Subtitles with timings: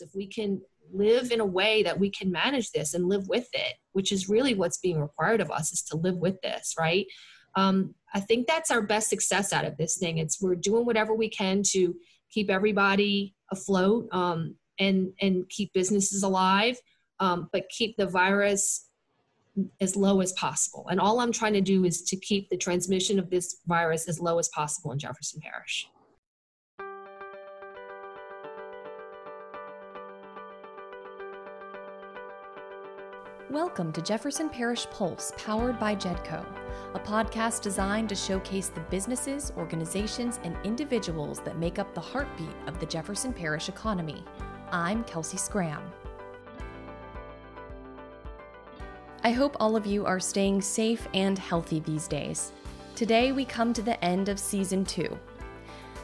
[0.00, 0.60] if we can
[0.92, 4.28] live in a way that we can manage this and live with it which is
[4.28, 7.06] really what's being required of us is to live with this right?
[7.56, 10.18] Um, i think that's our best success out of this thing.
[10.18, 11.94] It's we're doing whatever we can to
[12.30, 16.78] keep everybody afloat um, and and keep businesses alive
[17.20, 18.86] um, but keep the virus
[19.80, 20.86] as low as possible.
[20.90, 24.20] And all i'm trying to do is to keep the transmission of this virus as
[24.20, 25.88] low as possible in jefferson parish
[33.50, 36.44] Welcome to Jefferson Parish Pulse, powered by JEDCO,
[36.92, 42.54] a podcast designed to showcase the businesses, organizations, and individuals that make up the heartbeat
[42.66, 44.22] of the Jefferson Parish economy.
[44.70, 45.80] I'm Kelsey Scram.
[49.24, 52.52] I hope all of you are staying safe and healthy these days.
[52.96, 55.18] Today, we come to the end of season two.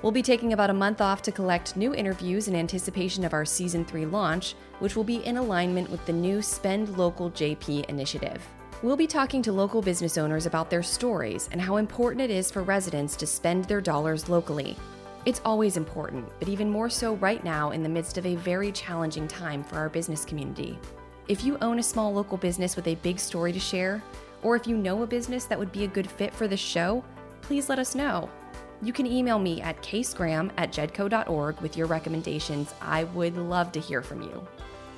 [0.05, 3.47] We'll be taking about a month off to collect new interviews in anticipation of our
[3.47, 8.47] Season 3 launch, which will be in alignment with the new Spend Local JP initiative.
[8.83, 12.51] We'll be talking to local business owners about their stories and how important it is
[12.51, 14.77] for residents to spend their dollars locally.
[15.25, 18.73] It's always important, but even more so right now in the midst of a very
[18.73, 20.79] challenging time for our business community.
[21.29, 24.03] If you own a small local business with a big story to share,
[24.43, 27.03] or if you know a business that would be a good fit for this show,
[27.41, 28.29] please let us know.
[28.85, 32.75] You can email me at kscram at jedco.org with your recommendations.
[32.83, 34.47] I would love to hear from you.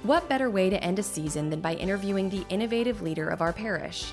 [0.02, 3.52] What better way to end a season than by interviewing the innovative leader of our
[3.52, 4.12] parish?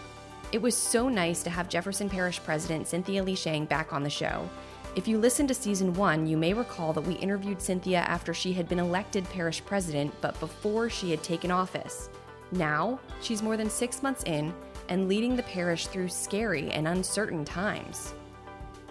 [0.52, 4.12] It was so nice to have Jefferson Parish President Cynthia Lee Sheng back on the
[4.12, 4.48] show.
[4.96, 8.54] If you listened to season one, you may recall that we interviewed Cynthia after she
[8.54, 12.12] had been elected parish president, but before she had taken office.
[12.52, 14.54] Now, she's more than six months in
[14.90, 18.14] and leading the parish through scary and uncertain times.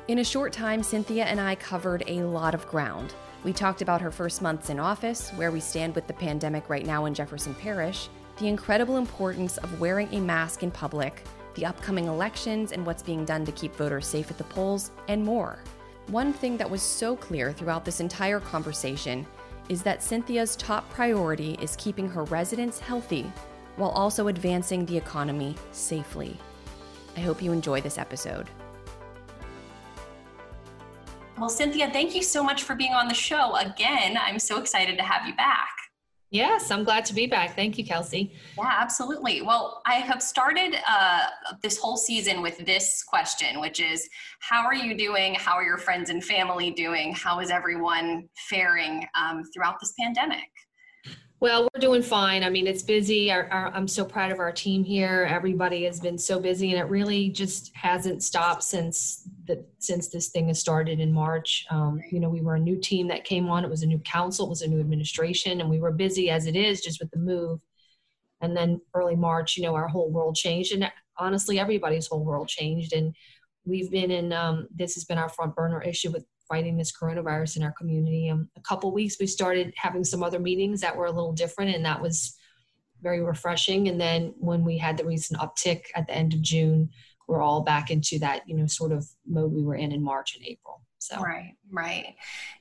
[0.09, 3.15] In a short time, Cynthia and I covered a lot of ground.
[3.45, 6.85] We talked about her first months in office, where we stand with the pandemic right
[6.85, 11.23] now in Jefferson Parish, the incredible importance of wearing a mask in public,
[11.55, 15.25] the upcoming elections and what's being done to keep voters safe at the polls, and
[15.25, 15.61] more.
[16.09, 19.25] One thing that was so clear throughout this entire conversation
[19.69, 23.31] is that Cynthia's top priority is keeping her residents healthy
[23.77, 26.37] while also advancing the economy safely.
[27.17, 28.49] I hope you enjoy this episode.
[31.43, 34.17] Well, Cynthia, thank you so much for being on the show again.
[34.17, 35.71] I'm so excited to have you back.
[36.31, 37.57] Yes, I'm glad to be back.
[37.57, 38.33] Thank you, Kelsey.
[38.57, 39.43] Yeah, absolutely.
[39.43, 41.25] Well, I have started uh,
[41.61, 44.09] this whole season with this question, which is
[44.39, 45.35] How are you doing?
[45.35, 47.13] How are your friends and family doing?
[47.13, 50.45] How is everyone faring um, throughout this pandemic?
[51.43, 52.45] Well, we're doing fine.
[52.45, 53.33] I mean, it's busy.
[53.33, 55.27] Our, our, I'm so proud of our team here.
[55.29, 60.29] Everybody has been so busy, and it really just hasn't stopped since the since this
[60.29, 61.67] thing has started in March.
[61.69, 63.65] Um, you know, we were a new team that came on.
[63.65, 64.47] It was a new council.
[64.47, 67.19] It was a new administration, and we were busy as it is just with the
[67.19, 67.59] move.
[68.41, 72.47] And then early March, you know, our whole world changed, and honestly, everybody's whole world
[72.47, 72.93] changed.
[72.93, 73.17] And
[73.65, 77.57] we've been in um, this has been our front burner issue with fighting this coronavirus
[77.57, 78.29] in our community.
[78.29, 81.75] Um, a couple weeks, we started having some other meetings that were a little different,
[81.75, 82.37] and that was
[83.01, 83.89] very refreshing.
[83.89, 86.91] And then when we had the recent uptick at the end of June,
[87.27, 90.37] we're all back into that, you know, sort of mode we were in in March
[90.37, 90.83] and April.
[90.99, 91.19] So.
[91.21, 92.15] Right, right.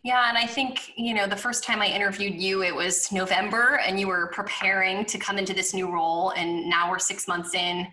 [0.03, 3.81] Yeah, and I think, you know, the first time I interviewed you, it was November
[3.85, 6.29] and you were preparing to come into this new role.
[6.31, 7.87] And now we're six months in.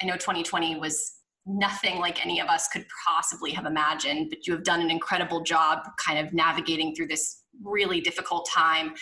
[0.00, 4.52] I know 2020 was nothing like any of us could possibly have imagined, but you
[4.52, 8.94] have done an incredible job kind of navigating through this really difficult time.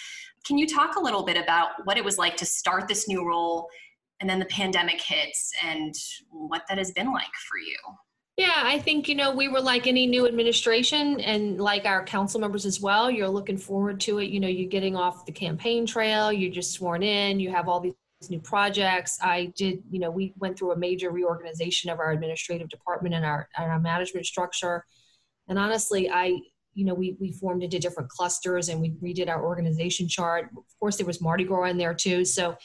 [0.46, 3.26] Can you talk a little bit about what it was like to start this new
[3.26, 3.68] role
[4.20, 5.94] and then the pandemic hits and
[6.30, 7.76] what that has been like for you?
[8.36, 12.38] Yeah, I think, you know, we were like any new administration and like our council
[12.38, 13.10] members as well.
[13.10, 14.30] You're looking forward to it.
[14.30, 17.80] You know, you're getting off the campaign trail, you're just sworn in, you have all
[17.80, 17.94] these
[18.28, 19.18] new projects.
[19.22, 23.24] I did, you know, we went through a major reorganization of our administrative department and
[23.24, 24.84] our, and our management structure.
[25.48, 26.38] And honestly, I,
[26.74, 30.50] you know, we, we formed into different clusters and we redid our organization chart.
[30.56, 32.24] Of course, there was Mardi Gras in there too.
[32.24, 32.56] So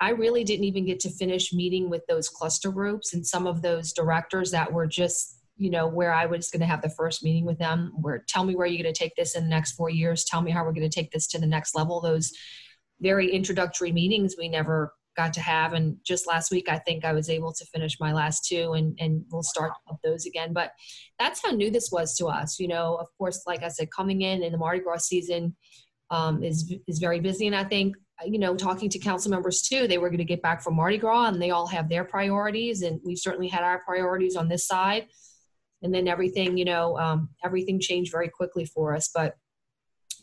[0.00, 3.62] I really didn't even get to finish meeting with those cluster groups and some of
[3.62, 7.22] those directors that were just, you know, where I was going to have the first
[7.22, 9.72] meeting with them, where tell me where you're going to take this in the next
[9.72, 10.24] four years.
[10.24, 12.00] Tell me how we're going to take this to the next level.
[12.00, 12.32] Those
[13.00, 15.72] very introductory meetings we never got to have.
[15.72, 18.96] And just last week i think i was able to finish my last two and
[19.00, 20.52] and we'll start up those again.
[20.52, 20.72] But
[21.18, 22.96] that's how new this was to us you know.
[22.96, 25.56] Of course like i said coming in in the mardi gras season
[26.10, 27.46] um, is is very busy.
[27.46, 30.40] And i think you know talking to council members too they were going to get
[30.42, 32.82] back from mardi gras and they all have their priorities.
[32.82, 35.06] And we certainly had our priorities on this side.
[35.82, 39.10] And then everything you know um, everything changed very quickly for us.
[39.14, 39.34] But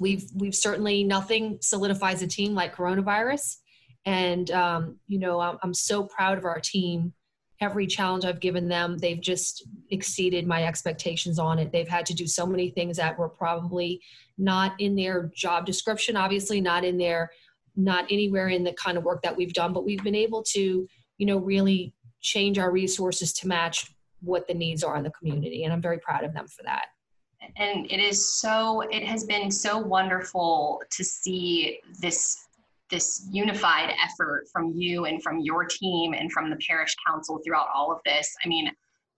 [0.02, 3.58] we've we've certainly nothing solidifies a team like coronavirus,
[4.06, 7.14] and um, you know I'm, I'm so proud of our team.
[7.62, 11.72] Every challenge I've given them, they've just exceeded my expectations on it.
[11.72, 14.02] They've had to do so many things that were probably
[14.40, 17.30] not in their job description, obviously not in their
[17.76, 20.88] not anywhere in the kind of work that we've done, but we've been able to,
[21.20, 25.64] you know, really change our resources to match what the needs are in the community.
[25.64, 26.88] And I'm very proud of them for that.
[27.58, 32.48] And it is so, it has been so wonderful to see this
[32.92, 37.68] this unified effort from you and from your team and from the parish council throughout
[37.74, 38.36] all of this.
[38.44, 38.70] I mean,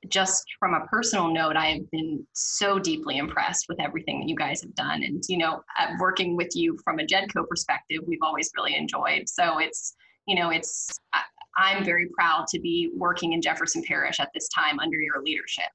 [0.09, 4.35] just from a personal note, I have been so deeply impressed with everything that you
[4.35, 5.03] guys have done.
[5.03, 5.63] And, you know,
[5.99, 9.27] working with you from a JEDCO perspective, we've always really enjoyed.
[9.27, 9.95] So it's,
[10.27, 10.91] you know, it's,
[11.57, 15.65] I'm very proud to be working in Jefferson Parish at this time under your leadership.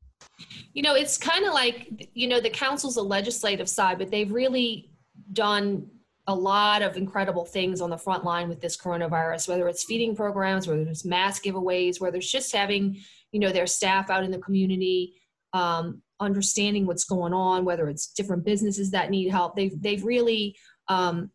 [0.72, 4.30] You know, it's kind of like, you know, the council's a legislative side, but they've
[4.30, 4.90] really
[5.32, 5.88] done
[6.26, 10.14] a lot of incredible things on the front line with this coronavirus, whether it's feeding
[10.14, 13.00] programs, whether it's mass giveaways, whether it's just having,
[13.32, 15.14] you know, their staff out in the community,
[15.54, 19.56] um, understanding what's going on, whether it's different businesses that need help.
[19.56, 20.56] They've, they've really
[20.88, 21.30] um,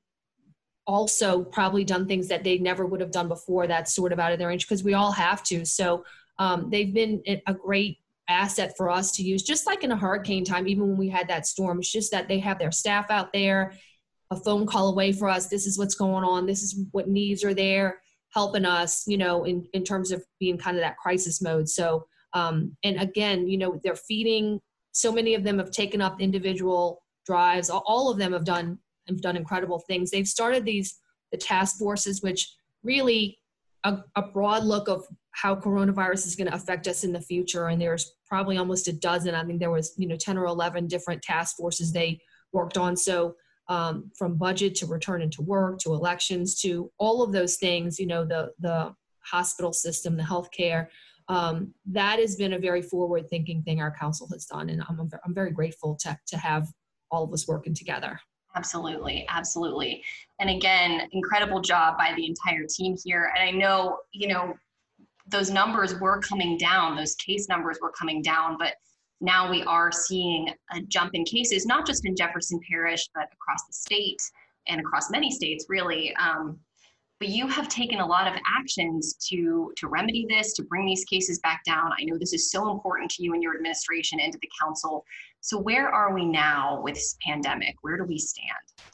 [0.85, 4.31] also probably done things that they never would have done before that's sort of out
[4.31, 5.65] of their range because we all have to.
[5.65, 6.05] So
[6.37, 7.97] um, they've been a great
[8.29, 11.27] asset for us to use, just like in a hurricane time, even when we had
[11.27, 11.79] that storm.
[11.79, 13.73] It's just that they have their staff out there,
[14.31, 15.47] a phone call away for us.
[15.47, 16.45] This is what's going on.
[16.45, 17.99] This is what needs are there,
[18.29, 21.67] helping us, you know, in, in terms of being kind of that crisis mode.
[21.67, 24.59] So, um, and again, you know, they're feeding,
[24.91, 27.69] so many of them have taken up individual drives.
[27.69, 30.11] All of them have done have done incredible things.
[30.11, 30.99] They've started these
[31.31, 32.53] the task forces, which
[32.83, 33.39] really
[33.83, 37.67] a, a broad look of how coronavirus is going to affect us in the future.
[37.67, 39.35] And there's probably almost a dozen.
[39.35, 42.19] I think there was you know ten or eleven different task forces they
[42.51, 42.95] worked on.
[42.95, 43.35] So
[43.67, 48.07] um, from budget to return into work to elections to all of those things, you
[48.07, 50.87] know the the hospital system, the healthcare.
[51.29, 55.09] Um, that has been a very forward thinking thing our council has done, and I'm
[55.25, 56.67] I'm very grateful to to have
[57.11, 58.19] all of us working together.
[58.55, 60.03] Absolutely, absolutely.
[60.39, 63.31] And again, incredible job by the entire team here.
[63.35, 64.53] And I know, you know,
[65.27, 68.75] those numbers were coming down, those case numbers were coming down, but
[69.21, 73.65] now we are seeing a jump in cases, not just in Jefferson Parish, but across
[73.67, 74.21] the state
[74.67, 76.13] and across many states, really.
[76.15, 76.59] Um,
[77.19, 81.05] but you have taken a lot of actions to to remedy this to bring these
[81.05, 81.91] cases back down.
[81.97, 85.05] I know this is so important to you and your administration and to the council.
[85.39, 87.75] So where are we now with this pandemic?
[87.81, 88.49] Where do we stand?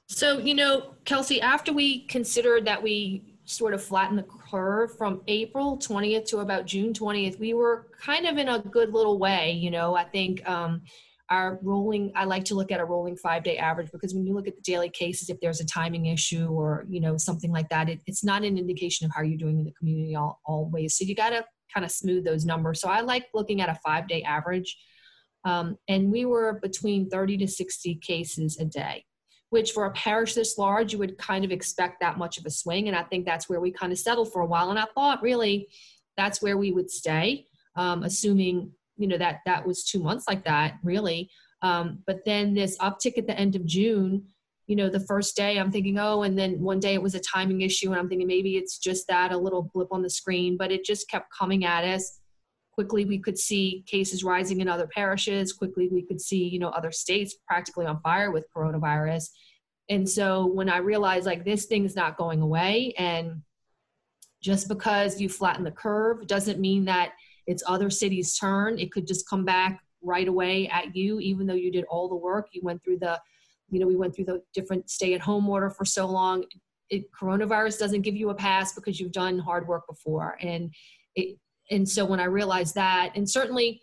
[0.08, 5.22] So you know kelsey after we considered that we sort of flatten the curve from
[5.28, 9.52] april 20th to about june 20th we were kind of in a good little way
[9.52, 10.82] you know i think um,
[11.30, 14.34] our rolling i like to look at a rolling five day average because when you
[14.34, 17.70] look at the daily cases if there's a timing issue or you know something like
[17.70, 20.96] that it, it's not an indication of how you're doing in the community all, always.
[20.96, 22.82] So you got to kind of smooth those numbers.
[22.82, 24.78] So i like looking at a five day average
[25.46, 29.06] um, and we were between 30 to 60 cases a day
[29.50, 32.52] which for a parish this large you would kind of expect that much of a
[32.52, 32.88] swing.
[32.88, 34.70] And i think that's where we kind of settled for a while.
[34.70, 35.68] And i thought really
[36.18, 40.44] that's where we would stay um, assuming you know that that was two months like
[40.46, 41.30] that really.
[41.62, 44.24] Um, but then this uptick at the end of june
[44.68, 47.20] you know the first day i'm thinking oh and then one day it was a
[47.20, 47.90] timing issue.
[47.90, 50.86] And i'm thinking maybe it's just that a little blip on the screen but it
[50.86, 52.19] just kept coming at us
[52.80, 56.70] quickly we could see cases rising in other parishes quickly we could see you know
[56.70, 59.30] other states practically on fire with coronavirus
[59.90, 63.42] and so when i realized like this thing's not going away and
[64.42, 67.12] just because you flatten the curve doesn't mean that
[67.50, 68.78] it's other cities' turn.
[68.78, 72.16] It could just come back right away at you, even though you did all the
[72.16, 72.48] work.
[72.52, 73.20] You went through the,
[73.72, 76.46] you know, we went through the different stay-at-home order for so long.
[76.92, 80.72] It, coronavirus doesn't give you a pass because you've done hard work before, and
[81.16, 81.40] it,
[81.70, 83.82] and so when I realized that, and certainly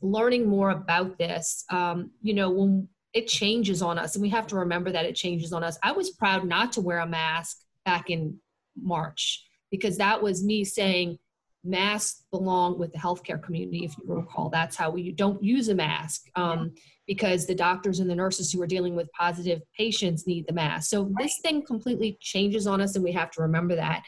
[0.00, 4.46] learning more about this, um, you know, when it changes on us, and we have
[4.48, 5.78] to remember that it changes on us.
[5.82, 8.38] I was proud not to wear a mask back in
[8.76, 11.18] March because that was me saying
[11.64, 14.50] masks belong with the healthcare community if you recall.
[14.50, 16.72] That's how we don't use a mask um,
[17.06, 20.90] because the doctors and the nurses who are dealing with positive patients need the mask.
[20.90, 24.02] So this thing completely changes on us and we have to remember that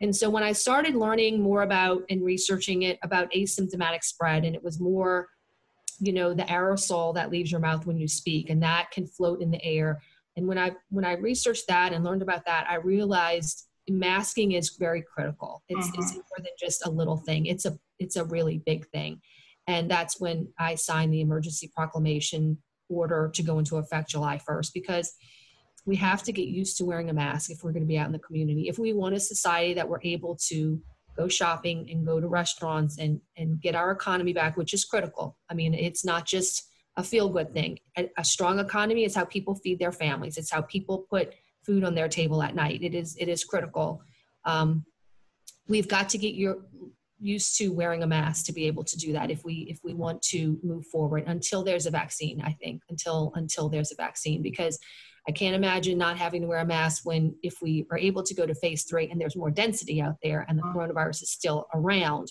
[0.00, 4.54] and so when i started learning more about and researching it about asymptomatic spread and
[4.54, 5.28] it was more
[6.00, 9.40] you know the aerosol that leaves your mouth when you speak and that can float
[9.40, 10.00] in the air
[10.36, 14.76] and when i when i researched that and learned about that i realized masking is
[14.78, 15.62] very critical.
[15.68, 16.00] It's, mm-hmm.
[16.00, 17.46] it's more than just a little thing.
[17.46, 19.20] It's a it's a really big thing,
[19.66, 22.58] and that's when I signed the emergency proclamation
[22.88, 25.14] order to go into effect July 1st because
[25.86, 28.06] we have to get used to wearing a mask if we're going to be out
[28.06, 28.68] in the community.
[28.68, 30.80] If we want a society that we're able to
[31.16, 35.36] go shopping and go to restaurants and and get our economy back, which is critical.
[35.50, 36.62] I mean, it's not just
[36.96, 37.78] a feel good thing.
[37.96, 40.36] A, a strong economy is how people feed their families.
[40.36, 42.82] It's how people put food on their table at night.
[42.82, 44.02] It is it is critical.
[44.44, 44.84] Um,
[45.68, 46.58] we've got to get your
[47.24, 49.94] used to wearing a mask to be able to do that if we if we
[49.94, 54.42] want to move forward until there's a vaccine i think until until there's a vaccine.
[54.42, 54.78] Because
[55.26, 58.34] i can't imagine not having to wear a mask when if we are able to
[58.34, 60.74] go to phase three and there's more density out there and the uh-huh.
[60.74, 62.30] coronavirus is still around.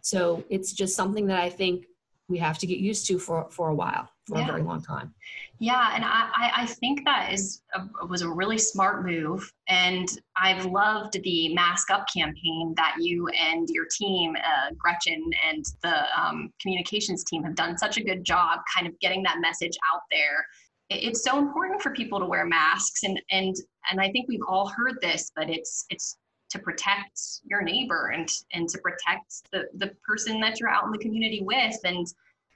[0.00, 1.86] So it's just something that i think
[2.28, 4.44] we have to get used to for for a while for yeah.
[4.44, 5.12] a very long time
[5.58, 10.64] yeah and i i think that is a, was a really smart move and i've
[10.66, 16.52] loved the mask up campaign that you and your team uh, gretchen and the um,
[16.60, 20.46] communications team have done such a good job kind of getting that message out there
[20.90, 23.56] it's so important for people to wear masks and and
[23.90, 26.16] and i think we've all heard this but it's it's
[26.50, 30.92] to protect your neighbor and and to protect the the person that you're out in
[30.92, 32.06] the community with and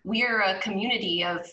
[0.07, 1.47] we're a community of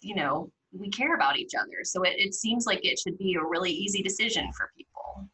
[0.00, 1.84] you know we care about each other.
[1.84, 5.30] So it, it seems like it should be a really easy decision for people.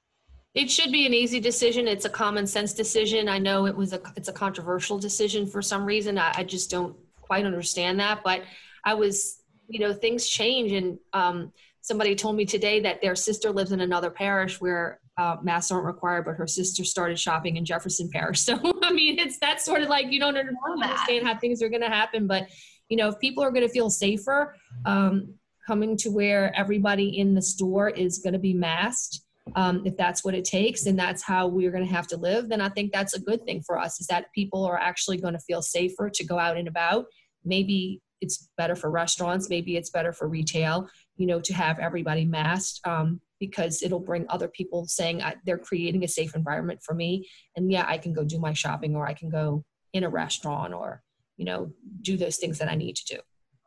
[0.54, 1.88] It should be an easy decision.
[1.88, 3.28] It's a common sense decision.
[3.28, 6.18] I know it was a it's a controversial decision for some reason.
[6.18, 6.94] I, I just don't
[7.32, 8.42] quite understand that but
[8.84, 13.50] i was you know things change and um, somebody told me today that their sister
[13.50, 17.64] lives in another parish where uh, masks aren't required, but her sister started shopping in
[17.64, 18.42] Jefferson Parish.
[18.52, 21.82] So, I mean, it's that sort of like you don't understand how things are going
[21.82, 22.26] to happen.
[22.26, 22.48] But,
[22.88, 24.54] you know, if people are going to feel safer
[24.84, 25.34] um,
[25.66, 29.20] coming to where everybody in the store is going to be masked,
[29.54, 32.48] um, if that's what it takes and that's how we're going to have to live,
[32.48, 35.34] then I think that's a good thing for us is that people are actually going
[35.34, 37.06] to feel safer to go out and about.
[37.44, 42.24] Maybe it's better for restaurants, maybe it's better for retail, you know, to have everybody
[42.24, 42.80] masked.
[42.86, 47.28] Um, because it'll bring other people saying they're creating a safe environment for me.
[47.56, 50.72] And yeah i can go do my shopping or i can go in a restaurant
[50.72, 51.02] or
[51.36, 51.72] you know
[52.02, 53.20] do those things that i need to do.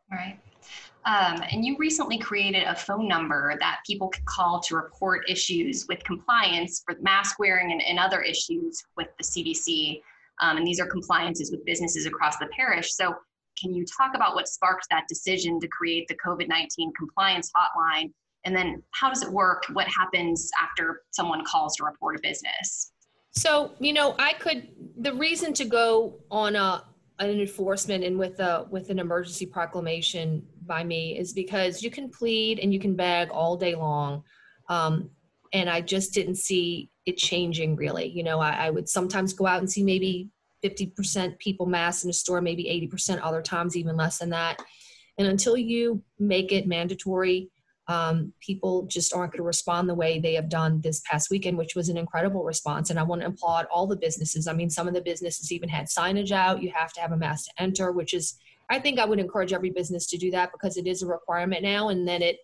[0.10, 0.40] Right.
[1.04, 5.86] Um, and you recently created a phone number that people can call to report issues
[5.90, 10.02] with compliance for mask wearing and, and other issues with the cdc
[10.42, 12.94] um, and these are compliances with businesses across the parish.
[12.94, 13.14] So
[13.62, 18.12] can you talk about what sparked that decision to create the covid-19 compliance hotline
[18.46, 19.66] and then how does it work?
[19.74, 22.92] What happens after someone calls to report a business?
[23.32, 26.84] So, you know, I could the reason to go on a
[27.20, 32.10] an enforcement and with a with an emergency proclamation by me is because you can
[32.10, 34.24] plead and you can beg all day long.
[34.70, 35.10] Um,
[35.54, 38.08] and I just didn't see it changing really.
[38.08, 40.30] You know, I, I would sometimes go out and see maybe
[40.64, 44.62] 50% people mass in a store, maybe 80% other times, even less than that.
[45.18, 47.50] And until you make it mandatory,
[47.88, 51.58] um, people just aren't going to respond the way they have done this past weekend,
[51.58, 52.90] which was an incredible response.
[52.90, 54.48] And I want to applaud all the businesses.
[54.48, 56.64] I mean, some of the businesses even had signage out.
[56.64, 58.38] You have to have a mask to enter, which is,
[58.70, 61.62] I think I would encourage every business to do that because it is a requirement
[61.62, 61.90] now.
[61.90, 62.38] And then it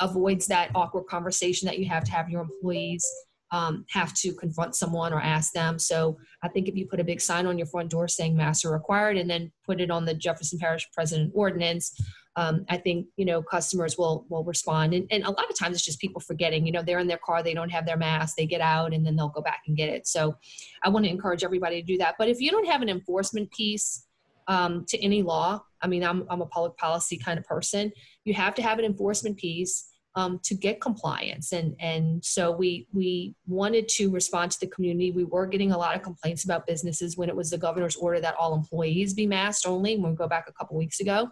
[0.00, 3.04] avoids that awkward conversation that you have to have your employees
[3.50, 5.78] um, have to confront someone or ask them.
[5.78, 8.64] So I think if you put a big sign on your front door saying masks
[8.64, 11.98] are required and then put it on the Jefferson Parish President Ordinance,
[12.38, 14.94] um, I think you know customers will will respond.
[14.94, 16.64] And, and a lot of times it's just people forgetting.
[16.64, 19.04] You know, they're in their car, they don't have their mask, they get out, and
[19.04, 20.06] then they'll go back and get it.
[20.06, 20.36] So
[20.84, 22.14] I want to encourage everybody to do that.
[22.16, 24.06] But if you don't have an enforcement piece
[24.46, 27.90] um, to any law, I mean, I'm I'm a public policy kind of person.
[28.24, 29.88] You have to have an enforcement piece.
[30.14, 35.12] Um, to get compliance and and so we we wanted to respond to the community
[35.12, 38.18] we were getting a lot of complaints about businesses when it was the governor's order
[38.20, 41.30] that all employees be masked only when we go back a couple weeks ago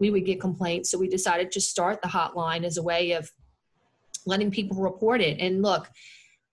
[0.00, 0.90] we would get complaints.
[0.90, 3.30] So we decided to start the hotline as a way of
[4.26, 5.40] letting people report it.
[5.40, 5.88] And look,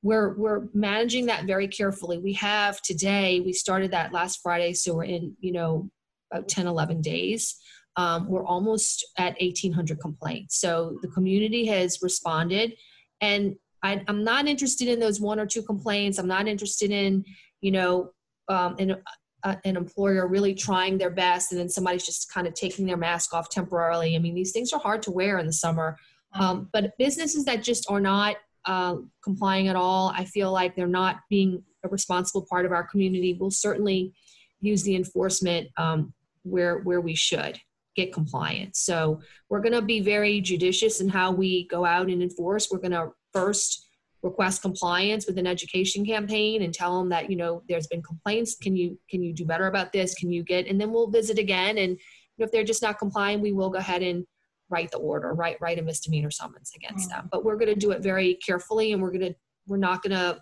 [0.01, 2.19] we're we're managing that very carefully.
[2.19, 5.89] We have today, we started that last Friday, so we're in, you know,
[6.31, 7.55] about 10, 11 days.
[7.97, 10.59] Um, we're almost at 1,800 complaints.
[10.59, 12.73] So the community has responded.
[13.21, 16.17] And I, am not interested in those one or two complaints.
[16.17, 17.23] I'm not interested in,
[17.61, 18.11] you know,
[18.49, 18.97] um, in
[19.45, 22.97] uh, an employer really trying their best and then somebody's just kind of taking their
[22.97, 24.15] mask off temporarily.
[24.15, 25.97] I mean, these things are hard to wear in the summer.
[26.35, 26.43] Mm-hmm.
[26.43, 30.87] Um, but businesses that just are not uh, complying at all, I feel like they're
[30.87, 33.37] not being a responsible part of our community.
[33.39, 34.13] We'll certainly
[34.61, 36.11] use the enforcement um,
[36.41, 37.59] where where we should
[37.95, 38.79] get compliance.
[38.79, 42.69] So we're going to be very judicious in how we go out and enforce.
[42.71, 43.84] We're going to first
[44.25, 48.55] request compliance with an education campaign and tell them that you know there's been complaints
[48.55, 51.37] can you can you do better about this can you get and then we'll visit
[51.37, 51.97] again and
[52.37, 54.25] if they're just not complying we will go ahead and
[54.69, 57.25] write the order, write write a misdemeanor summons against them.
[57.25, 57.29] Mm.
[57.31, 59.35] But we're going to do it very carefully, and we're going to
[59.67, 60.39] we're not going to,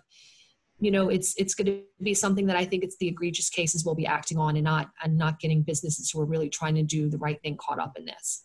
[0.80, 3.84] you know, it's it's going to be something that I think it's the egregious cases
[3.84, 6.82] we'll be acting on, and not and not getting businesses who are really trying to
[6.82, 8.44] do the right thing caught up in this.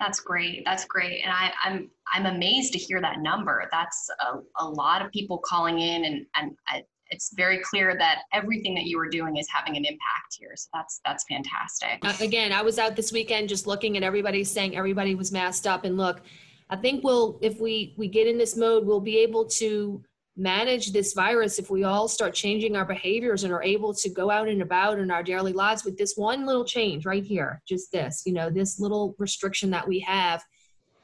[0.00, 0.62] That's great.
[0.64, 1.20] That's great.
[1.22, 3.68] And I, I'm I'm amazed to hear that number.
[3.70, 8.22] That's a, a lot of people calling in, and and I, it's very clear that
[8.32, 10.52] everything that you are doing is having an impact here.
[10.56, 11.98] So that's that's fantastic.
[12.02, 15.66] Uh, again, I was out this weekend just looking at everybody saying everybody was masked
[15.66, 16.22] up, and look,
[16.70, 20.02] I think we'll if we we get in this mode, we'll be able to
[20.36, 24.30] manage this virus if we all start changing our behaviors and are able to go
[24.30, 27.90] out and about in our daily lives with this one little change right here just
[27.92, 30.42] this you know this little restriction that we have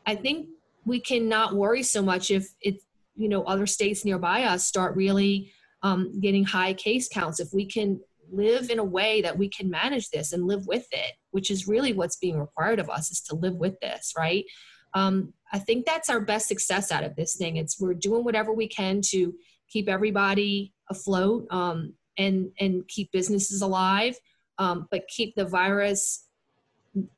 [0.06, 0.48] i think
[0.84, 2.76] we cannot worry so much if it
[3.16, 5.52] you know other states nearby us start really
[5.82, 7.38] um, getting high case counts.
[7.38, 10.86] If we can live in a way that we can manage this and live with
[10.90, 14.44] it which is really what's being required of us is to live with this right?
[14.94, 18.52] Um, i think that's our best success out of this thing it's we're doing whatever
[18.52, 19.34] we can to
[19.68, 24.16] keep everybody afloat um, and and keep businesses alive
[24.58, 26.24] um, but keep the virus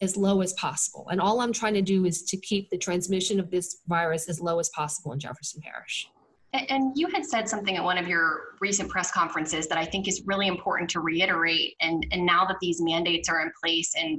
[0.00, 3.38] as low as possible and all i'm trying to do is to keep the transmission
[3.38, 6.08] of this virus as low as possible in jefferson parish
[6.52, 10.08] and you had said something at one of your recent press conferences that I think
[10.08, 11.74] is really important to reiterate.
[11.80, 14.18] And, and now that these mandates are in place and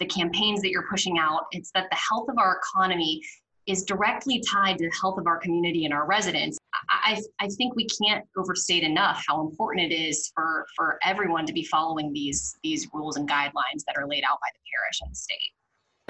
[0.00, 3.22] the campaigns that you're pushing out, it's that the health of our economy
[3.68, 6.58] is directly tied to the health of our community and our residents.
[6.88, 11.52] I, I think we can't overstate enough how important it is for, for everyone to
[11.52, 15.10] be following these, these rules and guidelines that are laid out by the parish and
[15.10, 15.52] the state.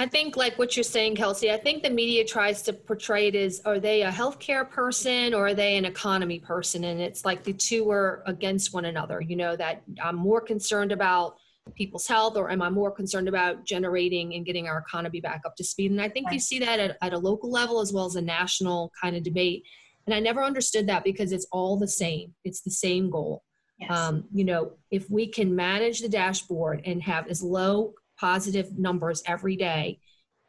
[0.00, 3.34] I think, like what you're saying, Kelsey, I think the media tries to portray it
[3.34, 6.84] as are they a healthcare person or are they an economy person?
[6.84, 9.20] And it's like the two are against one another.
[9.20, 11.38] You know, that I'm more concerned about
[11.75, 15.56] people's health or am I more concerned about generating and getting our economy back up
[15.56, 15.90] to speed?
[15.90, 18.22] And I think you see that at, at a local level as well as a
[18.22, 19.64] national kind of debate.
[20.06, 23.44] And I never understood that because it's all the same, it's the same goal.
[23.78, 23.90] Yes.
[23.90, 29.23] Um, you know, if we can manage the dashboard and have as low positive numbers
[29.26, 30.00] every day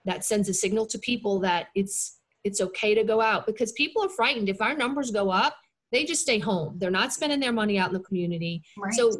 [0.05, 4.03] that sends a signal to people that it's it's okay to go out because people
[4.03, 5.55] are frightened if our numbers go up
[5.91, 8.93] they just stay home they're not spending their money out in the community Right.
[8.93, 9.11] so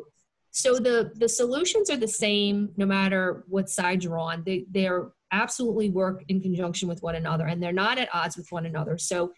[0.52, 4.44] so the the solutions are the same no matter what side you're on.
[4.46, 8.52] They they're absolutely work in conjunction with one another and they're not at odds with
[8.52, 8.98] one another.
[8.98, 9.32] So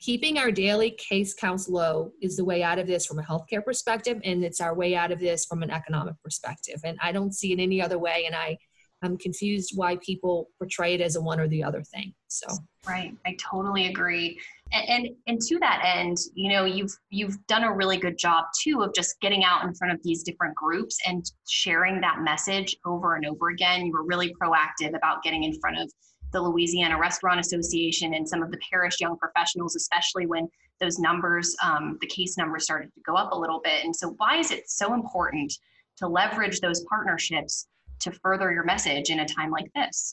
[0.00, 3.64] keeping our daily case counts low is the way out of this from a healthcare
[3.64, 6.80] perspective and it's our way out of this from an economic perspective.
[6.84, 8.58] And i don't see it any other way and i
[9.02, 12.46] i'm confused why people portray it as a one or the other thing so
[12.88, 14.40] Right, I totally agree.
[14.72, 18.46] And, and and to that end, you know, you've you've done a really good job
[18.62, 22.76] too of just getting out in front of these different groups and sharing that message
[22.86, 23.84] over and over again.
[23.84, 25.92] You were really proactive about getting in front of
[26.32, 30.48] the Louisiana Restaurant Association and some of the parish young professionals, especially when
[30.80, 33.84] those numbers, um, the case numbers started to go up a little bit.
[33.84, 35.52] And so, why is it so important
[35.96, 37.66] to leverage those partnerships
[38.00, 40.12] to further your message in a time like this?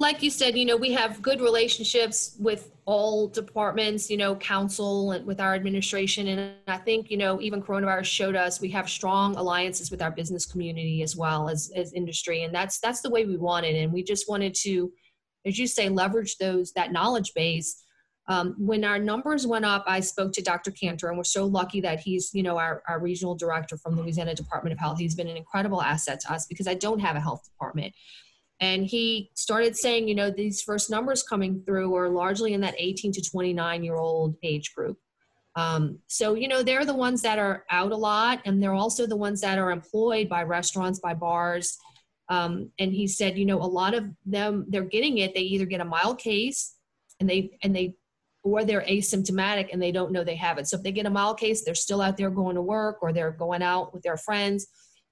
[0.00, 5.12] like you said, you know, we have good relationships with all departments, you know, council
[5.12, 6.28] and with our administration.
[6.28, 10.10] And I think, you know, even coronavirus showed us we have strong alliances with our
[10.10, 12.44] business community as well as, as industry.
[12.44, 13.74] And that's, that's the way we wanted.
[13.74, 14.92] And we just wanted to,
[15.44, 17.82] as you say, leverage those, that knowledge base.
[18.28, 20.70] Um, when our numbers went up, I spoke to Dr.
[20.70, 24.02] Kanter, and we're so lucky that he's, you know, our, our regional director from the
[24.02, 24.98] Louisiana Department of Health.
[24.98, 27.94] He's been an incredible asset to us because I don't have a health department
[28.60, 32.74] and he started saying you know these first numbers coming through are largely in that
[32.76, 34.98] 18 to 29 year old age group
[35.56, 39.06] um, so you know they're the ones that are out a lot and they're also
[39.06, 41.78] the ones that are employed by restaurants by bars
[42.28, 45.66] um, and he said you know a lot of them they're getting it they either
[45.66, 46.76] get a mild case
[47.20, 47.94] and they and they
[48.48, 51.10] or they're asymptomatic and they don't know they have it so if they get a
[51.10, 54.16] mild case they're still out there going to work or they're going out with their
[54.16, 54.66] friends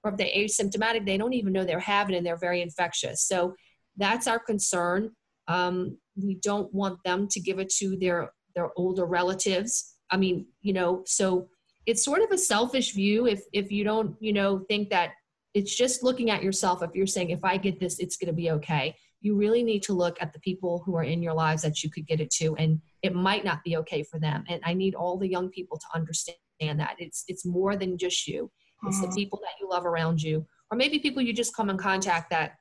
[0.06, 3.24] or if they're asymptomatic, they don't even know they're having it and they're very infectious.
[3.24, 3.54] So
[3.96, 5.10] that's our concern.
[5.48, 9.96] Um, we don't want them to give it to their their older relatives.
[10.10, 11.48] I mean, you know, so
[11.84, 15.10] it's sort of a selfish view if if you don't, you know, think that
[15.54, 16.82] it's just looking at yourself.
[16.82, 18.94] If you're saying, if I get this, it's going to be okay.
[19.20, 21.90] You really need to look at the people who are in your lives that you
[21.90, 24.44] could get it to, and it might not be okay for them.
[24.48, 28.26] And I need all the young people to understand that it's it's more than just
[28.26, 28.50] you
[28.84, 29.14] it's the Mhm.
[29.14, 32.58] people that you love around you, or maybe people you just come in contact that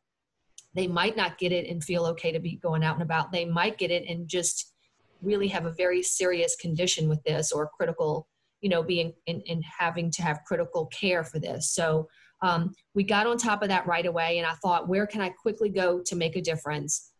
[0.74, 3.32] they might not get it and feel okay to be going out and about.
[3.32, 4.74] They might get it and just
[5.22, 8.28] really have a very serious condition with this or critical,
[8.62, 11.72] you know, being in, in having to have critical care for this.
[11.72, 12.08] So
[12.42, 15.30] um, we got on top of that right away, and I thought, where can I
[15.30, 17.12] quickly go to make a difference?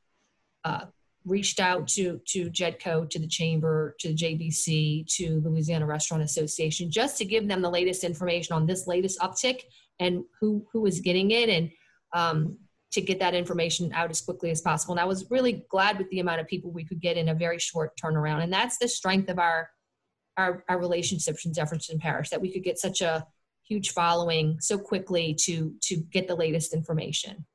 [0.64, 0.86] Uh,
[1.26, 6.92] reached out to to Jedco, to the Chamber, to the JBC, to Louisiana Restaurant Association,
[6.92, 9.62] just to give them the latest information on this latest uptick
[10.00, 11.72] and who who is getting it, and
[12.14, 12.58] um,
[12.92, 14.94] to get that information out as quickly as possible.
[14.94, 17.36] And I was really glad with the amount of people we could get in a
[17.36, 19.70] very short turnaround, and that's the strength of our
[20.38, 23.26] our, our relationships in Jefferson Parish that we could get such a
[23.68, 27.46] huge following so quickly to to get the latest information.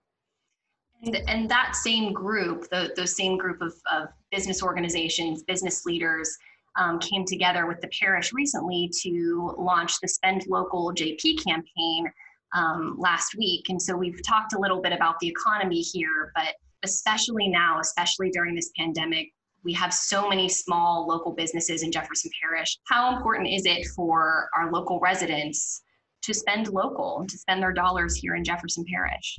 [1.02, 6.36] And, and that same group, the, those same group of, of business organizations, business leaders,
[6.76, 12.12] um, came together with the parish recently to launch the Spend Local JP campaign
[12.54, 13.68] um, last week.
[13.68, 18.30] And so we've talked a little bit about the economy here, but especially now, especially
[18.30, 22.78] during this pandemic, we have so many small local businesses in Jefferson Parish.
[22.88, 25.82] How important is it for our local residents
[26.22, 29.38] to spend local, and to spend their dollars here in Jefferson Parish?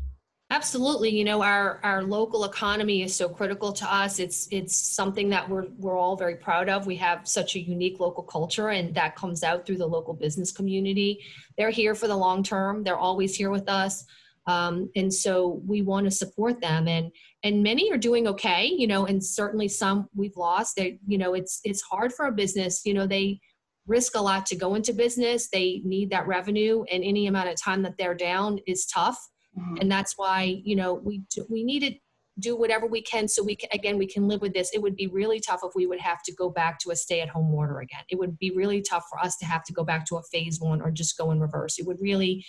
[0.52, 1.10] Absolutely.
[1.10, 4.20] You know, our, our local economy is so critical to us.
[4.20, 6.86] It's it's something that we're we're all very proud of.
[6.86, 10.52] We have such a unique local culture and that comes out through the local business
[10.52, 11.24] community.
[11.58, 12.84] They're here for the long term.
[12.84, 14.04] They're always here with us.
[14.46, 17.14] Um, and so we want to support them and
[17.44, 20.76] and many are doing okay, you know, and certainly some we've lost.
[20.76, 23.40] They, you know, it's it's hard for a business, you know, they
[23.88, 25.50] risk a lot to go into business.
[25.50, 29.18] They need that revenue and any amount of time that they're down is tough
[29.58, 29.78] Mm-hmm.
[29.82, 31.94] And that's why, you know, we, we need to
[32.40, 34.72] do whatever we can so we can, again, we can live with this.
[34.74, 37.22] It would be really tough if we would have to go back to a stay
[37.22, 38.04] at home order again.
[38.10, 40.60] It would be really tough for us to have to go back to a phase
[40.60, 41.78] one or just go in reverse.
[41.78, 42.46] It would really,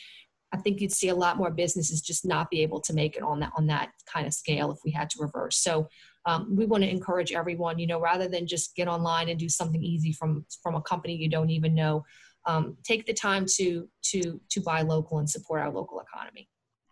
[0.52, 3.22] I think you'd see a lot more businesses just not be able to make it
[3.22, 5.58] on that on that kind of scale if we had to reverse.
[5.58, 5.88] So
[6.26, 9.48] um, we want to encourage everyone, you know, rather than just get online and do
[9.48, 12.04] something easy from from a company you don't even know,
[12.46, 16.48] um, take the time to to to buy local and support our local economy.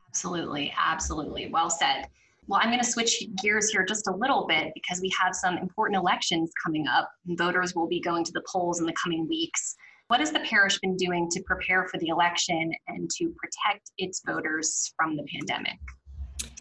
[0.08, 1.48] Absolutely, absolutely.
[1.52, 2.08] Well said.
[2.46, 5.56] Well, I'm going to switch gears here just a little bit because we have some
[5.58, 7.08] important elections coming up.
[7.26, 9.76] Voters will be going to the polls in the coming weeks.
[10.08, 14.22] What has the parish been doing to prepare for the election and to protect its
[14.26, 15.78] voters from the pandemic?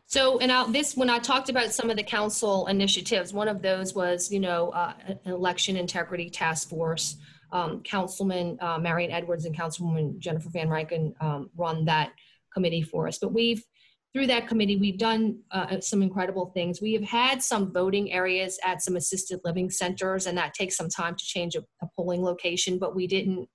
[0.10, 3.62] So, and I, this, when I talked about some of the council initiatives, one of
[3.62, 7.18] those was, you know, uh, an election integrity task force.
[7.52, 12.14] Um, Councilman uh, Marion Edwards and Councilwoman Jennifer Van Vrancken um, run that
[12.52, 13.20] committee for us.
[13.20, 13.64] But we've,
[14.12, 16.82] through that committee, we've done uh, some incredible things.
[16.82, 20.90] We have had some voting areas at some assisted living centers, and that takes some
[20.90, 22.80] time to change a, a polling location.
[22.80, 23.48] But we didn't,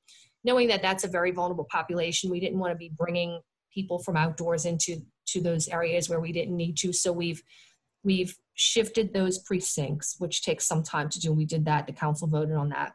[0.45, 3.41] knowing that that's a very vulnerable population, we didn't want to be bringing
[3.73, 6.93] people from outdoors into to those areas where we didn't need to.
[6.93, 7.43] So we've
[8.03, 11.33] we've shifted those precincts, which takes some time to do.
[11.33, 11.87] We did that.
[11.87, 12.95] The council voted on that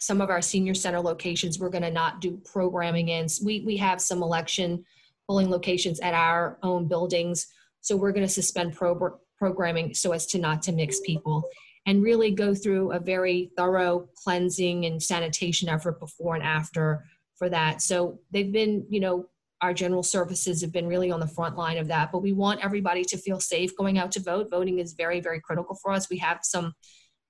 [0.00, 3.76] some of our senior center locations we're going to not do programming in we, we
[3.76, 4.84] have some election
[5.26, 7.46] polling locations at our own buildings
[7.82, 11.44] so we're going to suspend pro- programming so as to not to mix people
[11.86, 17.04] and really go through a very thorough cleansing and sanitation effort before and after
[17.36, 19.26] for that so they've been you know
[19.62, 22.64] our general services have been really on the front line of that but we want
[22.64, 26.08] everybody to feel safe going out to vote voting is very very critical for us
[26.10, 26.72] we have some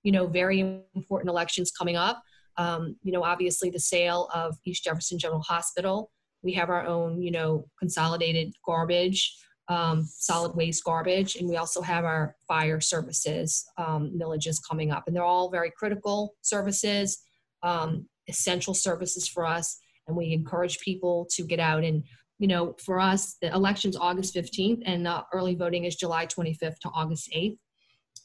[0.03, 0.61] you know very
[0.95, 2.23] important elections coming up
[2.61, 6.11] um, you know, obviously the sale of East Jefferson General Hospital.
[6.43, 9.35] We have our own, you know, consolidated garbage,
[9.69, 15.05] um, solid waste garbage, and we also have our fire services um, millages coming up.
[15.07, 17.23] And they're all very critical services,
[17.63, 19.79] um, essential services for us.
[20.07, 22.05] And we encourage people to get out and,
[22.41, 26.79] you know, for us, the election's August 15th and uh, early voting is July 25th
[26.81, 27.59] to August 8th.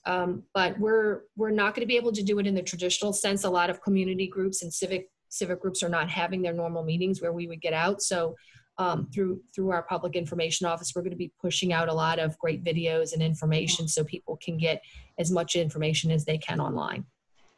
[0.06, 3.12] Um, but we're we're not going to be able to do it in the traditional
[3.12, 3.43] sense.
[3.43, 7.21] A lot of community groups and civic civic groups are not having their normal meetings
[7.21, 8.01] where we would get out.
[8.01, 8.36] So
[8.78, 12.19] um, through through our public information office, we're going to be pushing out a lot
[12.19, 14.82] of great videos and information so people can get
[15.17, 17.06] as much information as they can online.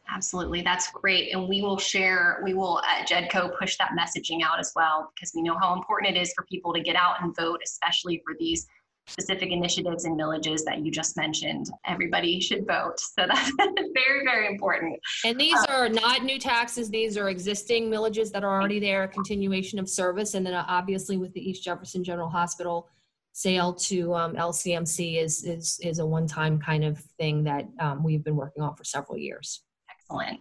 [0.10, 2.42] Absolutely, that's great, and we will share.
[2.44, 6.16] We will at Jedco push that messaging out as well because we know how important
[6.16, 8.68] it is for people to get out and vote, especially for these
[9.08, 11.70] specific initiatives and millages that you just mentioned.
[11.86, 13.00] Everybody should vote.
[13.00, 15.00] So that's very, very important.
[15.26, 16.90] And these um, are not new taxes.
[16.90, 20.34] These are existing millages that are already there, a continuation of service.
[20.34, 22.90] And then uh, obviously with the East Jefferson General Hospital
[23.32, 28.24] sale to um, LCMC is, is, is a one-time kind of thing that um, we've
[28.24, 29.62] been working on for several years.
[30.10, 30.40] Excellent.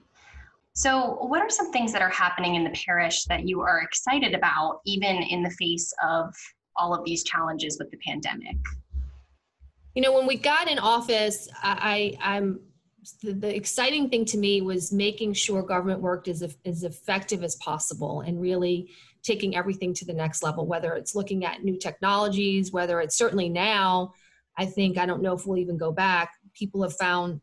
[0.74, 4.34] So, what are some things that are happening in the parish that you are excited
[4.34, 6.34] about, even in the face of
[6.76, 8.56] all of these challenges with the pandemic?
[9.94, 12.60] You know, when we got in office, I, I'm
[13.22, 17.56] the, the exciting thing to me was making sure government worked as, as effective as
[17.56, 18.90] possible and really
[19.22, 23.48] taking everything to the next level, whether it's looking at new technologies, whether it's certainly
[23.48, 24.12] now,
[24.58, 27.40] I think, I don't know if we'll even go back, people have found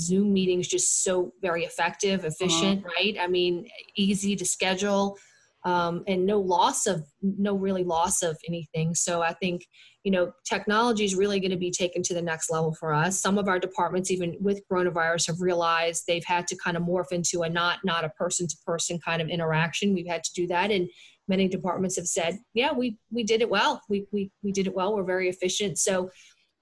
[0.00, 2.94] Zoom meetings just so very effective, efficient, uh-huh.
[2.96, 3.16] right?
[3.20, 5.16] I mean, easy to schedule
[5.64, 8.94] um, and no loss of, no really loss of anything.
[8.94, 9.66] So I think,
[10.04, 13.20] you know, technology is really going to be taken to the next level for us.
[13.20, 17.12] Some of our departments, even with coronavirus, have realized they've had to kind of morph
[17.12, 19.94] into a not not a person to person kind of interaction.
[19.94, 20.88] We've had to do that, and
[21.26, 23.82] many departments have said, yeah, we we did it well.
[23.90, 24.94] We we we did it well.
[24.94, 25.78] We're very efficient.
[25.78, 26.10] So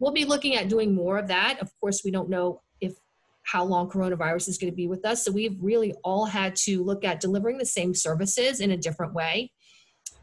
[0.01, 1.61] we'll be looking at doing more of that.
[1.61, 2.63] Of course, we don't know
[3.47, 5.25] how long coronavirus is going to be with us.
[5.25, 9.15] So we've really all had to look at delivering the same services in a different
[9.15, 9.53] way.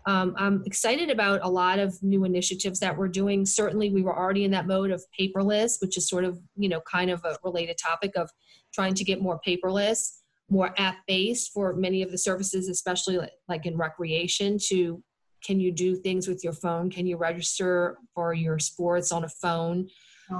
[0.06, 3.46] Um, I'm excited about a lot of new initiatives that we're doing.
[3.46, 6.82] Certainly, we were already in that mode of paperless, which is sort of, you know,
[6.82, 8.30] kind of a related topic of
[8.74, 10.18] trying to get more paperless,
[10.50, 14.58] more app based for many of the services, especially like in recreation.
[14.68, 15.02] To
[15.46, 16.90] can you do things with your phone?
[16.90, 19.88] Can you register for your sports on a phone?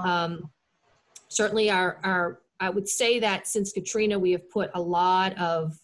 [0.04, 0.50] Um,
[1.28, 5.78] certainly, our, our I would say that since Katrina, we have put a lot of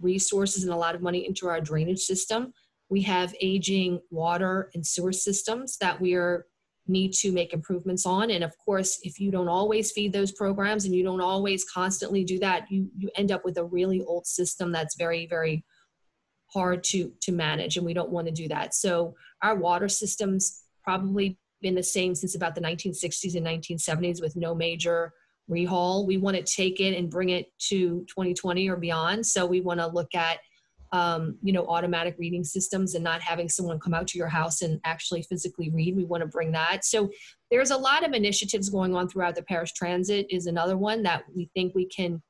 [0.00, 2.52] resources and a lot of money into our drainage system.
[2.88, 6.46] We have aging water and sewer systems that we are
[6.86, 8.30] need to make improvements on.
[8.30, 12.24] And of course if you don't always feed those programs and you don't always constantly
[12.24, 15.64] do that you you end up with a really old system that's very very
[16.46, 18.74] hard to to manage and we don't want to do that.
[18.74, 24.34] So our water systems probably been the same since about the 1960s and 1970s with
[24.34, 25.12] no major
[25.50, 29.60] rehaul we want to take it and bring it to 2020 or beyond so we
[29.60, 30.38] want to look at
[30.92, 34.62] um, you know, automatic reading systems and not having someone come out to your house
[34.62, 35.96] and actually physically read.
[35.96, 36.84] We want to bring that.
[36.84, 37.10] So
[37.50, 41.24] there's a lot of initiatives going on throughout the parish transit is another one that
[41.34, 42.22] we think we can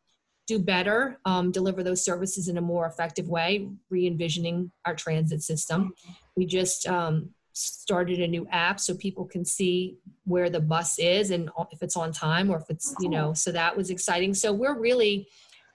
[0.47, 5.93] do better, um, deliver those services in a more effective way, re-envisioning our transit system.
[6.37, 7.31] We just um,
[7.61, 11.97] started a new app so people can see where the bus is and if it's
[11.97, 14.35] on time or if it's, you know, so that was exciting.
[14.35, 15.29] So we're really,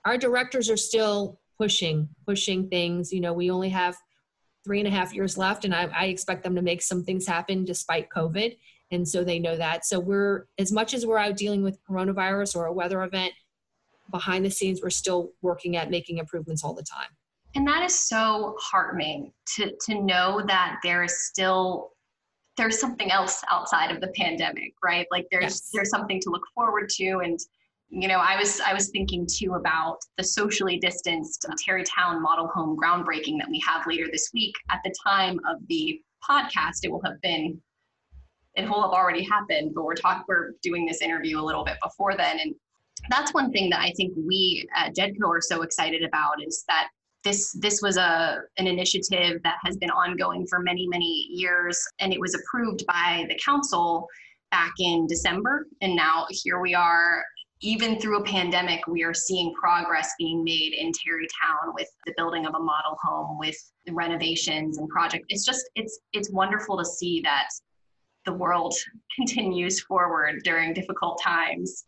[0.06, 3.12] our directors are still pushing pushing things.
[3.13, 3.95] You know we only have
[4.63, 7.28] three and a half years left and I, I, expect them to make some things
[7.28, 8.58] happen despite covid.
[8.91, 9.86] And so they know that.
[9.86, 13.34] So we're as much as we're out dealing with coronavirus or a weather event
[14.12, 17.10] behind the scenes we're still working at making improvements all the time
[17.56, 21.91] and that is so heartening to to know that there is still
[22.58, 25.08] there's something else outside of the pandemic right?
[25.12, 25.70] Like there's yes.
[25.74, 27.22] there's something to look forward to.
[27.24, 27.39] And
[27.89, 32.76] you know i was i was thinking too about the socially distanced terrytown model home
[32.76, 34.56] groundbreaking that we have later this week.
[34.70, 37.62] At the time of the podcast it will have been
[38.56, 41.78] it will have already happened but we're talking we're doing this interview a little bit
[41.82, 42.39] before then.
[42.39, 42.56] And
[43.10, 46.88] that's one thing that i think we at jedco are so excited about is that
[47.25, 52.13] this this was a an initiative that has been ongoing for many many years and
[52.13, 54.07] it was approved by the council
[54.51, 57.23] back in december and now here we are
[57.61, 62.45] even through a pandemic, we are seeing progress being made in Terrytown with the building
[62.45, 63.55] of a model home, with
[63.89, 65.25] renovations and project.
[65.29, 67.47] It's just it's it's wonderful to see that
[68.25, 68.75] the world
[69.15, 71.85] continues forward during difficult times.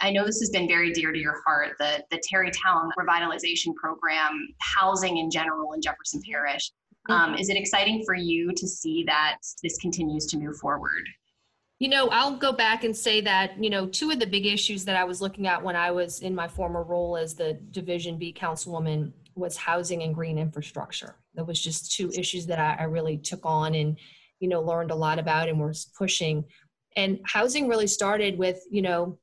[0.00, 4.48] I know this has been very dear to your heart, the, the Terrytown revitalization program,
[4.60, 6.70] housing in general in Jefferson Parish.
[7.08, 11.08] Um, is it exciting for you to see that this continues to move forward?
[11.78, 14.84] You know, I'll go back and say that, you know, two of the big issues
[14.84, 18.18] that I was looking at when I was in my former role as the Division
[18.18, 21.16] B councilwoman was housing and green infrastructure.
[21.34, 23.98] That was just two issues that I, I really took on and,
[24.40, 26.44] you know, learned a lot about and was pushing.
[26.96, 29.18] And housing really started with, you know,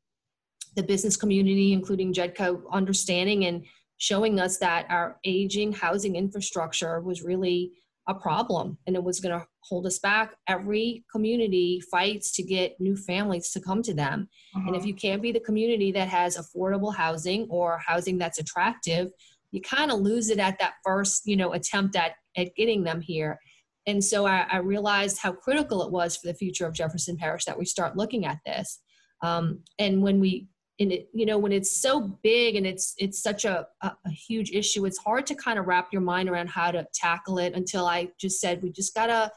[0.78, 3.66] the business community, including JEDCO, understanding and
[3.98, 7.72] showing us that our aging housing infrastructure was really
[8.08, 10.36] a problem and it was going to hold us back.
[10.48, 14.30] Every community fights to get new families to come to them.
[14.56, 14.68] Uh-huh.
[14.68, 14.88] And if uh-huh.
[14.88, 19.10] you can't be the community that has affordable housing or housing that's attractive,
[19.52, 23.02] you kind of lose it at that first, you know, attempt at, at getting them
[23.02, 23.40] here.
[23.88, 27.46] And so I, I, realized how critical it was for the future of Jefferson Parish
[27.46, 28.82] that we start looking at this.
[29.24, 30.48] Um, and when we
[30.80, 34.10] and it, you know when it's so big and it's it's such a, a, a,
[34.10, 37.54] huge issue it's hard to kind of wrap your mind around how to tackle it
[37.54, 39.32] until i just said we just gotta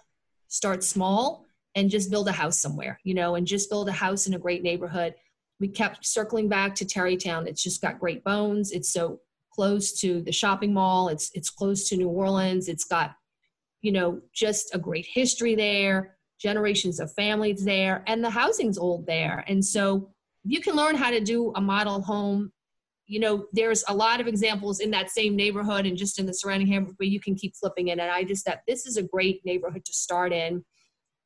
[0.49, 4.27] start small and just build a house somewhere you know and just build a house
[4.27, 5.15] in a great neighborhood.
[5.61, 8.73] We kept circling back to terrytown it's just got great bones.
[8.73, 9.21] It's so
[9.53, 11.09] close to the shopping mall.
[11.09, 12.69] It's it's close to new orleans.
[12.69, 13.15] It's got
[13.83, 19.07] you know just a great history there generations of families there and the housing's old
[19.07, 19.45] there.
[19.47, 20.11] And so
[20.45, 22.53] you can learn how to do a model home,
[23.07, 26.33] you know, there's a lot of examples in that same neighborhood and just in the
[26.33, 29.03] surrounding neighborhood where you can keep flipping in And I just that this is a
[29.03, 30.65] great neighborhood to start in.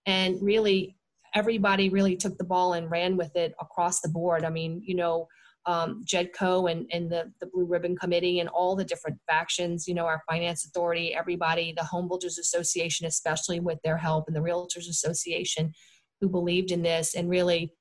[0.06, 0.96] And really,
[1.34, 4.44] everybody really took the ball and ran with it across the board.
[4.44, 5.28] I mean, you know,
[5.66, 9.94] um, JEDCO and, and the, the Blue Ribbon Committee and all the different factions, you
[9.94, 14.40] know, our Finance Authority, everybody, the Home Builders Association, especially with their help, and the
[14.40, 15.72] Realtors Association,
[16.20, 17.72] who believed in this and really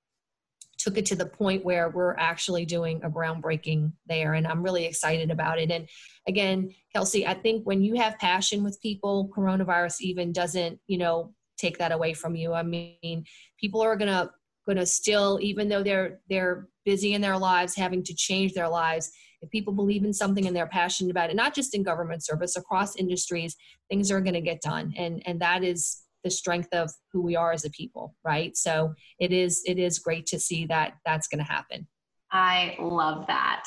[0.83, 4.33] took it to the point where we're actually doing a groundbreaking there.
[4.33, 5.71] And I'm really excited about it.
[5.71, 5.87] And
[6.27, 11.33] again, Kelsey, I think when you have passion with people, coronavirus even doesn't, you know,
[11.57, 12.53] take that away from you.
[12.53, 13.23] I mean,
[13.59, 14.29] people are gonna
[14.67, 19.09] gonna still, even though they're they're busy in their lives, having to change their lives.
[19.41, 22.55] If people believe in something and they're passionate about it, not just in government service,
[22.55, 23.55] across industries,
[23.89, 27.35] things are going to get done, and and that is the strength of who we
[27.35, 28.55] are as a people, right?
[28.55, 31.87] So it is it is great to see that that's going to happen.
[32.31, 33.65] I love that.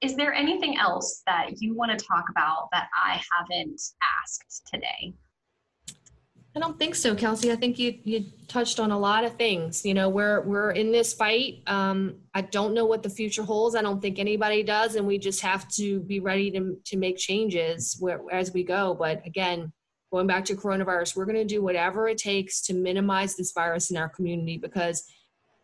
[0.00, 3.80] Is there anything else that you want to talk about that I haven't
[4.22, 5.14] asked today?
[6.56, 7.52] I don't think so, Kelsey.
[7.52, 9.84] I think you you touched on a lot of things.
[9.84, 11.62] You know, we're we're in this fight.
[11.66, 13.76] Um, I don't know what the future holds.
[13.76, 17.18] I don't think anybody does, and we just have to be ready to to make
[17.18, 18.94] changes where, as we go.
[18.94, 19.70] But again,
[20.16, 23.90] going back to coronavirus, we're going to do whatever it takes to minimize this virus
[23.90, 25.04] in our community because,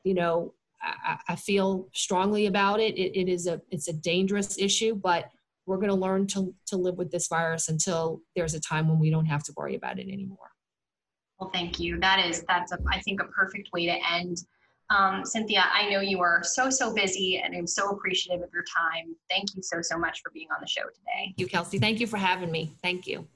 [0.05, 2.99] you know, I, I feel strongly about it.
[2.99, 3.19] it.
[3.19, 5.31] It is a it's a dangerous issue, but
[5.65, 8.99] we're going to learn to to live with this virus until there's a time when
[8.99, 10.51] we don't have to worry about it anymore.
[11.39, 11.99] Well, thank you.
[11.99, 14.37] That is, that's, a, I think, a perfect way to end.
[14.91, 18.65] Um, Cynthia, I know you are so, so busy and I'm so appreciative of your
[18.65, 19.17] time.
[19.31, 21.25] Thank you so, so much for being on the show today.
[21.25, 21.79] Thank you, Kelsey.
[21.79, 22.73] Thank you for having me.
[22.83, 23.27] Thank you.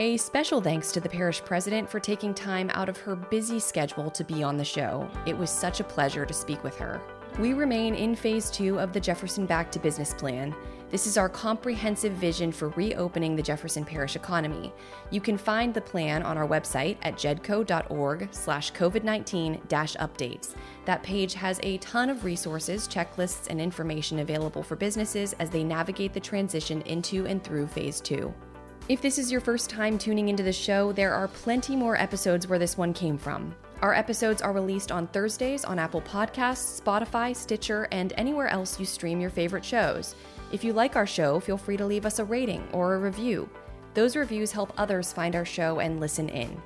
[0.00, 4.10] A special thanks to the parish president for taking time out of her busy schedule
[4.10, 5.08] to be on the show.
[5.24, 7.00] It was such a pleasure to speak with her.
[7.38, 10.52] We remain in phase two of the Jefferson Back to Business Plan.
[10.90, 14.72] This is our comprehensive vision for reopening the Jefferson Parish economy.
[15.10, 20.54] You can find the plan on our website at jedco.org slash COVID-19 updates.
[20.86, 25.62] That page has a ton of resources, checklists, and information available for businesses as they
[25.62, 28.34] navigate the transition into and through phase two.
[28.86, 32.46] If this is your first time tuning into the show, there are plenty more episodes
[32.46, 33.54] where this one came from.
[33.80, 38.84] Our episodes are released on Thursdays on Apple Podcasts, Spotify, Stitcher, and anywhere else you
[38.84, 40.14] stream your favorite shows.
[40.52, 43.48] If you like our show, feel free to leave us a rating or a review.
[43.94, 46.60] Those reviews help others find our show and listen in.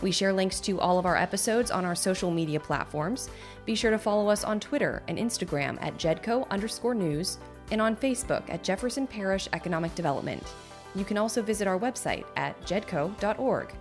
[0.00, 3.28] We share links to all of our episodes on our social media platforms.
[3.66, 7.36] Be sure to follow us on Twitter and Instagram at jedco underscore news
[7.70, 10.42] and on Facebook at Jefferson Parish Economic Development.
[10.94, 13.72] You can also visit our website at jedco.org.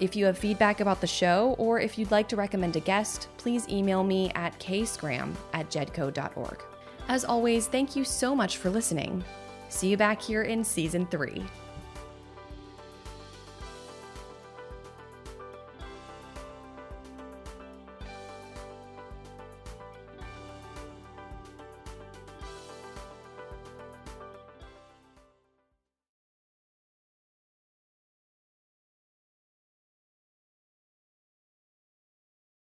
[0.00, 3.28] If you have feedback about the show or if you'd like to recommend a guest,
[3.36, 6.62] please email me at kscram at jedco.org.
[7.08, 9.22] As always, thank you so much for listening.
[9.68, 11.44] See you back here in season three.